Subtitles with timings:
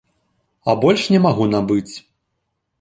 [0.71, 1.89] А больш не магу набыць.